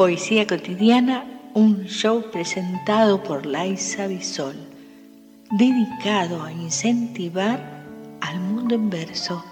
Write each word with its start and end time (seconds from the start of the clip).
Poesía 0.00 0.46
cotidiana, 0.46 1.26
un 1.52 1.84
show 1.84 2.24
presentado 2.32 3.22
por 3.22 3.44
Laisa 3.44 4.06
Bisol, 4.06 4.56
dedicado 5.50 6.42
a 6.42 6.50
incentivar 6.50 7.84
al 8.22 8.40
mundo 8.40 8.76
en 8.76 8.88
verso. 8.88 9.44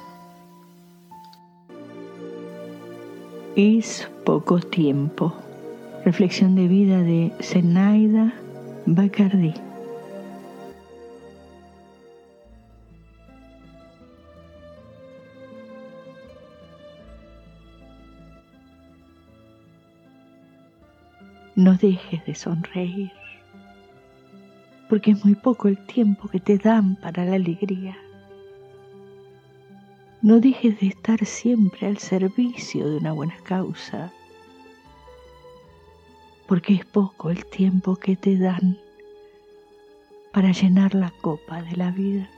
Es 3.57 4.09
poco 4.25 4.59
tiempo. 4.59 5.35
Reflexión 6.07 6.55
de 6.55 6.67
vida 6.67 7.03
de 7.03 7.31
Zenaida 7.43 8.33
Bacardi. 8.87 9.53
No 21.59 21.75
dejes 21.75 22.25
de 22.25 22.37
sonreír, 22.37 23.11
porque 24.89 25.11
es 25.11 25.25
muy 25.25 25.35
poco 25.35 25.67
el 25.67 25.77
tiempo 25.87 26.29
que 26.29 26.39
te 26.39 26.57
dan 26.57 26.95
para 26.95 27.25
la 27.25 27.35
alegría. 27.35 27.99
No 30.23 30.39
dejes 30.39 30.79
de 30.79 30.87
estar 30.87 31.25
siempre 31.25 31.89
al 31.89 31.99
servicio 31.99 32.89
de 32.89 32.99
una 32.99 33.11
buena 33.11 33.35
causa, 33.43 34.13
porque 36.47 36.75
es 36.75 36.85
poco 36.85 37.29
el 37.29 37.45
tiempo 37.45 37.97
que 37.97 38.15
te 38.15 38.39
dan 38.39 38.79
para 40.33 40.53
llenar 40.53 40.95
la 40.95 41.13
copa 41.23 41.61
de 41.63 41.77
la 41.77 41.91
vida. 41.91 42.31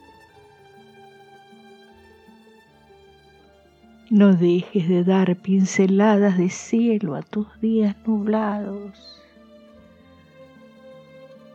No 4.10 4.34
dejes 4.34 4.88
de 4.88 5.04
dar 5.04 5.36
pinceladas 5.36 6.36
de 6.36 6.50
cielo 6.50 7.14
a 7.14 7.22
tus 7.22 7.46
días 7.60 7.94
nublados, 8.04 9.22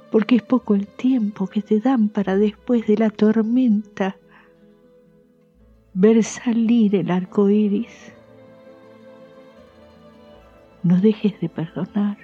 porque 0.09 0.37
es 0.37 0.41
poco 0.41 0.73
el 0.73 0.87
tiempo 0.87 1.47
que 1.47 1.61
te 1.61 1.81
dan 1.81 2.07
para 2.07 2.37
después 2.37 2.87
de 2.87 2.95
la 2.95 3.09
tormenta 3.09 4.15
ver 5.93 6.23
salir 6.23 6.95
el 6.95 7.11
arco 7.11 7.49
iris. 7.49 8.13
No 10.81 10.95
dejes 11.01 11.37
de 11.41 11.49
perdonar, 11.49 12.17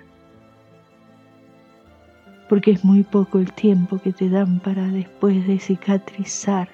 porque 2.48 2.72
es 2.72 2.86
muy 2.86 3.04
poco 3.04 3.38
el 3.38 3.52
tiempo 3.52 4.00
que 4.00 4.14
te 4.14 4.30
dan 4.30 4.62
para 4.62 4.88
después 4.88 5.46
de 5.46 5.60
cicatrizar 5.60 6.70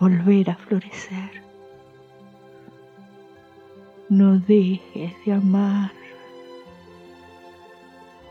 volver 0.00 0.48
a 0.48 0.56
florecer 0.56 1.49
no 4.10 4.40
dejes 4.40 5.12
de 5.24 5.32
amar, 5.32 5.92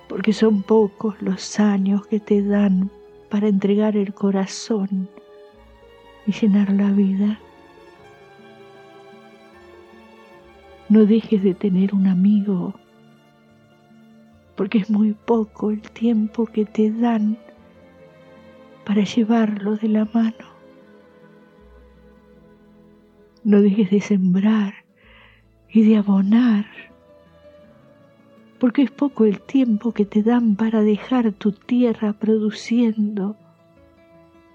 porque 0.09 0.33
son 0.33 0.61
pocos 0.61 1.15
los 1.21 1.57
años 1.57 2.05
que 2.05 2.19
te 2.19 2.43
dan 2.43 2.91
para 3.29 3.47
entregar 3.47 3.95
el 3.95 4.13
corazón 4.13 5.07
y 6.27 6.33
llenar 6.33 6.69
la 6.73 6.91
vida. 6.91 7.39
No 10.89 11.05
dejes 11.05 11.43
de 11.43 11.53
tener 11.53 11.93
un 11.95 12.07
amigo, 12.07 12.73
porque 14.57 14.79
es 14.79 14.89
muy 14.89 15.13
poco 15.13 15.71
el 15.71 15.81
tiempo 15.81 16.45
que 16.45 16.65
te 16.65 16.91
dan 16.91 17.37
para 18.85 19.05
llevarlo 19.05 19.77
de 19.77 19.87
la 19.87 20.03
mano. 20.13 20.59
No 23.45 23.61
dejes 23.61 23.89
de 23.91 24.01
sembrar 24.01 24.78
y 25.71 25.83
de 25.83 25.97
abonar, 25.97 26.65
porque 28.59 28.81
es 28.81 28.91
poco 28.91 29.25
el 29.25 29.39
tiempo 29.41 29.93
que 29.93 30.05
te 30.05 30.23
dan 30.23 30.55
para 30.55 30.81
dejar 30.81 31.31
tu 31.31 31.51
tierra 31.51 32.13
produciendo 32.13 33.35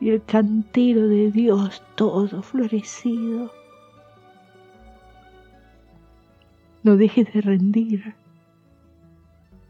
y 0.00 0.10
el 0.10 0.22
cantero 0.24 1.08
de 1.08 1.30
Dios 1.30 1.82
todo 1.94 2.42
florecido. 2.42 3.52
No 6.82 6.96
dejes 6.96 7.32
de 7.32 7.40
rendir, 7.40 8.14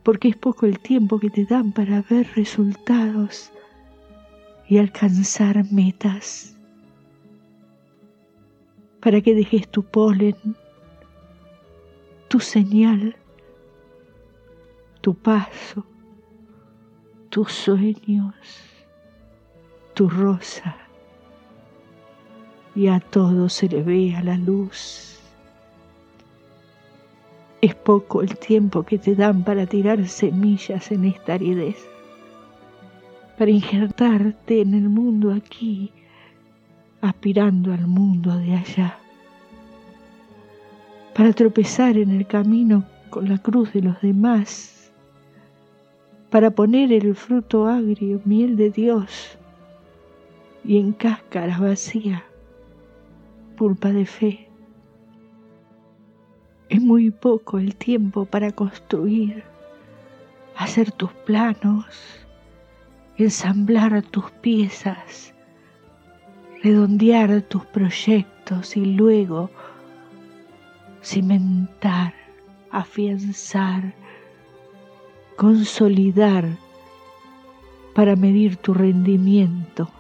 porque 0.03 0.29
es 0.29 0.37
poco 0.37 0.67
el 0.67 0.81
tiempo 0.81 1.21
que 1.21 1.31
te 1.31 1.45
dan 1.45 1.73
para 1.73 2.03
ver 2.03 2.27
resultados 2.35 3.53
y 4.69 4.79
alcanzar 4.79 5.71
metas, 5.71 6.57
para 9.01 9.21
que 9.21 9.35
dejes 9.35 9.69
tu 9.69 9.85
polen 9.85 10.35
tu 12.35 12.41
señal, 12.41 13.15
tu 15.01 15.15
paso, 15.15 15.87
tus 17.31 17.53
sueños, 17.53 18.35
tu 19.95 20.09
rosa, 20.09 20.77
y 22.75 22.89
a 22.89 22.99
todo 22.99 23.49
se 23.49 23.69
le 23.69 23.85
vea 23.85 24.21
la 24.25 24.37
luz. 24.37 25.21
Es 27.61 27.77
poco 27.77 28.21
el 28.21 28.37
tiempo 28.37 28.83
que 28.83 28.99
te 28.99 29.15
dan 29.15 29.45
para 29.45 29.65
tirar 29.67 30.05
semillas 30.09 30.91
en 30.91 31.05
esta 31.05 31.35
aridez, 31.35 31.89
para 33.39 33.53
injertarte 33.53 34.61
en 34.61 34.75
el 34.75 34.89
mundo 34.89 35.33
aquí, 35.33 35.93
aspirando 37.01 37.73
al 37.73 37.87
mundo 37.87 38.37
de 38.37 38.57
allá 38.57 38.99
para 41.15 41.33
tropezar 41.33 41.97
en 41.97 42.11
el 42.11 42.27
camino 42.27 42.85
con 43.09 43.29
la 43.29 43.39
cruz 43.39 43.73
de 43.73 43.83
los 43.83 44.01
demás, 44.01 44.93
para 46.31 46.51
poner 46.51 46.93
el 46.93 47.15
fruto 47.15 47.69
agrio, 47.69 48.21
miel 48.25 48.57
de 48.57 48.71
Dios, 48.71 49.39
y 50.65 50.79
en 50.79 50.93
cáscara 50.93 51.57
vacía, 51.59 52.25
pulpa 53.57 53.93
de 53.93 54.05
fe. 54.05 54.49
Es 56.69 56.81
muy 56.81 57.11
poco 57.13 57.59
el 57.59 57.77
tiempo 57.77 58.25
para 58.25 58.51
construir, 58.51 59.45
hacer 60.57 60.91
tus 60.91 61.13
planos, 61.13 61.87
ensamblar 63.17 64.03
tus 64.03 64.31
piezas, 64.33 65.33
redondear 66.65 67.43
tus 67.43 67.65
proyectos 67.67 68.77
y 68.77 68.85
luego 68.85 69.51
cimentar, 71.05 72.15
afianzar, 72.71 73.93
consolidar 75.37 76.47
para 77.95 78.17
medir 78.17 78.57
tu 78.57 78.73
rendimiento, 78.73 79.91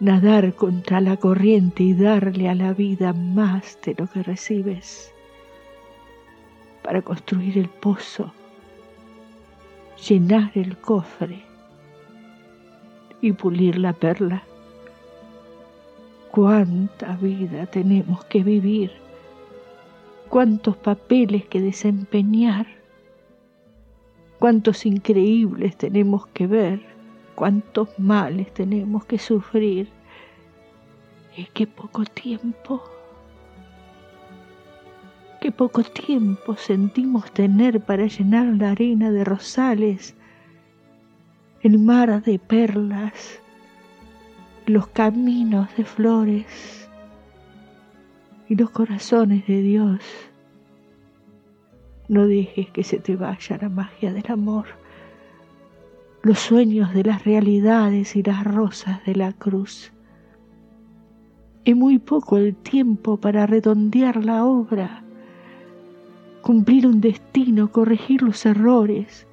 nadar 0.00 0.54
contra 0.54 1.00
la 1.00 1.16
corriente 1.16 1.84
y 1.84 1.94
darle 1.94 2.48
a 2.48 2.56
la 2.56 2.74
vida 2.74 3.12
más 3.12 3.78
de 3.84 3.94
lo 3.96 4.08
que 4.08 4.24
recibes, 4.24 5.14
para 6.82 7.02
construir 7.02 7.56
el 7.56 7.68
pozo, 7.68 8.32
llenar 10.08 10.50
el 10.56 10.76
cofre 10.76 11.40
y 13.20 13.30
pulir 13.32 13.78
la 13.78 13.92
perla. 13.92 14.42
¿Cuánta 16.32 17.14
vida 17.16 17.66
tenemos 17.66 18.24
que 18.24 18.42
vivir? 18.42 19.02
Cuántos 20.32 20.78
papeles 20.78 21.44
que 21.44 21.60
desempeñar, 21.60 22.66
cuántos 24.38 24.86
increíbles 24.86 25.76
tenemos 25.76 26.26
que 26.28 26.46
ver, 26.46 26.80
cuántos 27.34 27.90
males 27.98 28.50
tenemos 28.54 29.04
que 29.04 29.18
sufrir. 29.18 29.90
Y 31.36 31.44
qué 31.52 31.66
poco 31.66 32.04
tiempo, 32.04 32.82
qué 35.38 35.52
poco 35.52 35.82
tiempo 35.82 36.56
sentimos 36.56 37.30
tener 37.32 37.82
para 37.82 38.06
llenar 38.06 38.46
la 38.56 38.70
arena 38.70 39.10
de 39.10 39.24
rosales, 39.24 40.14
el 41.60 41.78
mar 41.78 42.22
de 42.22 42.38
perlas, 42.38 43.38
los 44.64 44.86
caminos 44.86 45.68
de 45.76 45.84
flores 45.84 46.88
y 48.52 48.54
los 48.54 48.68
corazones 48.68 49.46
de 49.46 49.62
Dios. 49.62 50.00
No 52.08 52.26
dejes 52.26 52.70
que 52.70 52.84
se 52.84 52.98
te 52.98 53.16
vaya 53.16 53.58
la 53.60 53.68
magia 53.68 54.12
del 54.12 54.26
amor, 54.28 54.66
los 56.22 56.38
sueños 56.38 56.92
de 56.94 57.04
las 57.04 57.24
realidades 57.24 58.16
y 58.16 58.22
las 58.22 58.44
rosas 58.44 59.04
de 59.04 59.14
la 59.14 59.32
cruz. 59.32 59.92
Y 61.64 61.74
muy 61.74 61.98
poco 61.98 62.38
el 62.38 62.54
tiempo 62.56 63.18
para 63.18 63.46
redondear 63.46 64.24
la 64.24 64.44
obra, 64.44 65.04
cumplir 66.42 66.86
un 66.86 67.00
destino, 67.00 67.70
corregir 67.70 68.22
los 68.22 68.44
errores, 68.44 69.26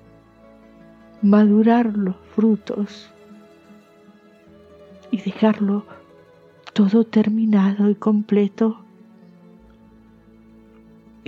madurar 1.21 1.97
los 1.97 2.15
frutos 2.35 3.11
y 5.11 5.17
dejarlo 5.17 5.85
todo 6.73 7.03
terminado 7.03 7.89
y 7.89 7.95
completo 7.95 8.85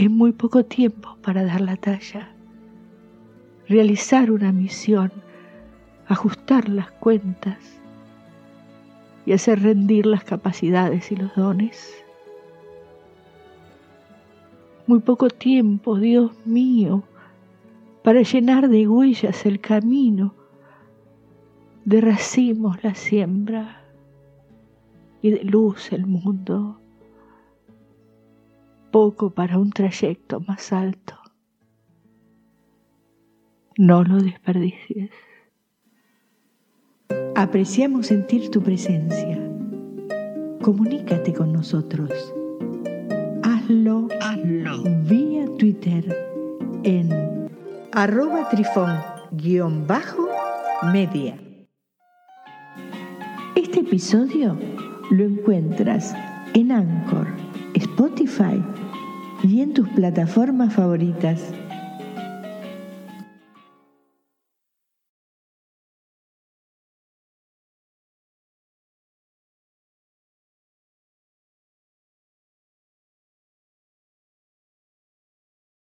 en 0.02 0.18
muy 0.18 0.32
poco 0.32 0.66
tiempo 0.66 1.16
para 1.22 1.46
dar 1.46 1.62
la 1.62 1.76
talla. 1.76 2.34
realizar 3.68 4.32
una 4.32 4.52
misión, 4.52 5.12
ajustar 6.08 6.68
las 6.70 6.90
cuentas 6.92 7.80
y 9.28 9.34
hacer 9.34 9.62
rendir 9.62 10.08
las 10.08 10.24
capacidades 10.24 11.12
y 11.12 11.16
los 11.16 11.34
dones. 11.36 12.04
Muy 14.88 15.00
poco 15.00 15.30
tiempo, 15.30 16.00
Dios 16.00 16.32
mío, 16.46 17.04
para 18.04 18.24
llenar 18.24 18.70
de 18.70 18.88
huellas 18.88 19.46
el 19.46 19.62
camino, 19.62 20.34
de 21.86 22.02
racimos 22.02 22.84
la 22.84 22.96
siembra 22.96 23.84
y 25.22 25.30
de 25.30 25.44
luz 25.44 25.94
el 25.94 26.08
mundo. 26.08 26.81
Poco 28.92 29.30
para 29.30 29.58
un 29.58 29.72
trayecto 29.72 30.42
más 30.42 30.74
alto. 30.74 31.16
No 33.78 34.04
lo 34.04 34.22
desperdicies. 34.22 35.12
Apreciamos 37.36 38.08
sentir 38.08 38.52
tu 38.52 38.62
presencia. 38.62 39.40
Comunícate 40.62 41.34
con 41.34 41.54
nosotros. 41.54 42.12
Hazlo, 43.44 44.10
Hazlo. 44.22 44.84
vía 45.06 45.46
Twitter 45.58 46.14
en 46.84 47.50
arroba 47.94 48.50
trifón-media. 48.50 51.40
Este 53.56 53.80
episodio 53.80 54.58
lo 55.12 55.24
encuentras 55.24 56.14
en 56.54 56.72
Anchor, 56.72 57.28
Spotify 58.02 58.60
y 59.44 59.62
en 59.62 59.76
tus 59.76 59.88
plataformas 59.90 60.74
favoritas. 60.74 61.40